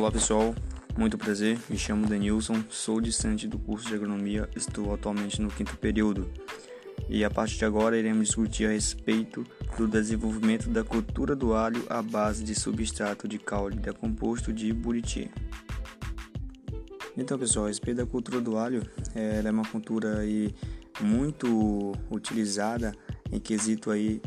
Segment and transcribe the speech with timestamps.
[0.00, 0.54] Olá pessoal,
[0.96, 5.76] muito prazer, me chamo Denilson, sou distante do curso de agronomia, estou atualmente no quinto
[5.76, 6.26] período.
[7.06, 9.44] E a partir de agora iremos discutir a respeito
[9.76, 15.30] do desenvolvimento da cultura do alho à base de substrato de caule decomposto de buriti.
[17.14, 18.82] Então pessoal, a respeito da cultura do alho,
[19.14, 20.54] ela é uma cultura aí
[20.98, 22.94] muito utilizada
[23.30, 24.22] em quesito aí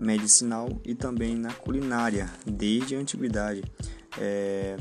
[0.00, 3.62] medicinal e também na culinária desde a antiguidade.
[4.16, 4.78] É,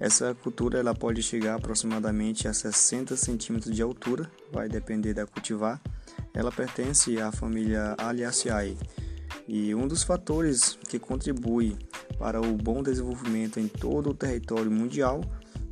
[0.00, 5.80] essa cultura ela pode chegar aproximadamente a 60 centímetros de altura, vai depender da cultivar.
[6.32, 8.76] Ela pertence à família Aliaceae
[9.46, 11.76] e um dos fatores que contribui
[12.18, 15.20] para o bom desenvolvimento em todo o território mundial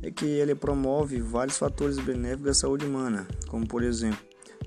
[0.01, 4.19] é que ele promove vários fatores benéficos à saúde humana, como por exemplo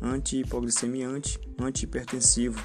[0.03, 2.63] anti-hipoglicemiante, anti-hipertensivo.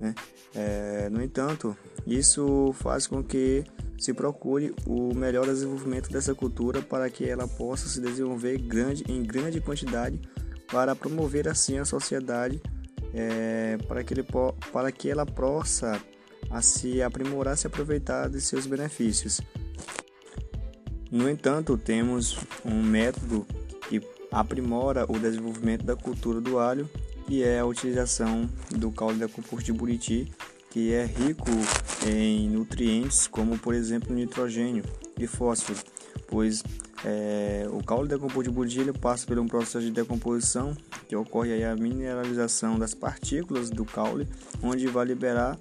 [0.00, 0.14] Né?
[0.54, 1.76] É, no entanto,
[2.06, 3.64] isso faz com que
[3.98, 9.22] se procure o melhor desenvolvimento dessa cultura para que ela possa se desenvolver grande, em
[9.22, 10.20] grande quantidade
[10.70, 12.60] para promover assim a sociedade
[13.12, 14.24] é, para, que ele,
[14.72, 16.00] para que ela possa
[16.50, 19.40] a se aprimorar, se aproveitar de seus benefícios.
[21.10, 23.46] No entanto, temos um método
[23.88, 26.90] que aprimora o desenvolvimento da cultura do alho,
[27.26, 30.30] que é a utilização do caldo da composto de buriti
[30.74, 31.46] que é rico
[32.04, 34.82] em nutrientes como por exemplo nitrogênio
[35.16, 35.78] e fósforo,
[36.26, 36.64] pois
[37.04, 41.62] é, o caule decomposto de budilha passa por um processo de decomposição que ocorre aí
[41.62, 44.26] a mineralização das partículas do caule,
[44.60, 45.56] onde vai liberar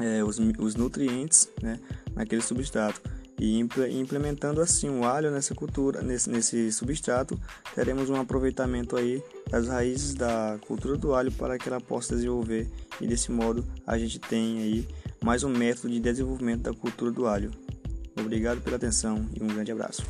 [0.00, 1.78] é, os, os nutrientes né,
[2.14, 3.02] naquele substrato.
[3.44, 7.36] E implementando assim o alho nessa cultura, nesse, nesse substrato,
[7.74, 12.70] teremos um aproveitamento aí das raízes da cultura do alho para que ela possa desenvolver
[13.00, 14.88] e desse modo a gente tem aí
[15.24, 17.50] mais um método de desenvolvimento da cultura do alho.
[18.16, 20.04] Obrigado pela atenção e um grande abraço.